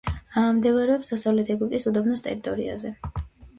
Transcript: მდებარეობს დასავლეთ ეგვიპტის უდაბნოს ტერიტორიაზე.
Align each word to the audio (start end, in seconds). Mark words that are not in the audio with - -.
მდებარეობს 0.59 1.13
დასავლეთ 1.15 1.53
ეგვიპტის 1.57 1.87
უდაბნოს 1.93 2.27
ტერიტორიაზე. 2.31 2.97